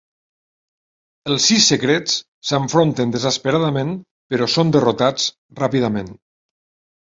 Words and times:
Els 1.33 1.43
Sis 1.51 1.67
Secrets 1.71 2.15
s'enfronten 2.51 3.13
desesperadament, 3.17 3.93
però 4.35 4.49
són 4.55 4.73
derrotats 4.79 5.29
ràpidament. 5.63 6.11